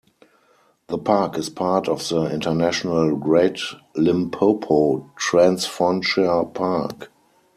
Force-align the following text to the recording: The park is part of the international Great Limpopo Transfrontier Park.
The 0.87 0.97
park 0.97 1.37
is 1.37 1.51
part 1.51 1.87
of 1.87 2.09
the 2.09 2.23
international 2.33 3.15
Great 3.17 3.59
Limpopo 3.95 5.11
Transfrontier 5.15 6.51
Park. 6.55 7.11